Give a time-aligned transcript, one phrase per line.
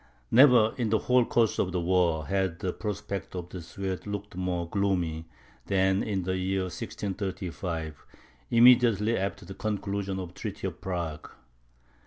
[0.31, 4.35] Never, in the whole course of the war, had the prospects of the Swedes looked
[4.35, 5.27] more gloomy,
[5.67, 8.03] than in the year 1635,
[8.49, 11.29] immediately after the conclusion of the treaty of Prague.